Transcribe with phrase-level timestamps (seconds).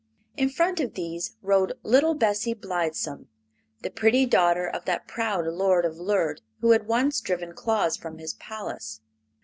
[0.35, 3.27] In front of these rode little Bessie Blithesome,
[3.81, 8.17] the pretty daughter of that proud Lord of Lerd who had once driven Claus from
[8.17, 9.01] his palace.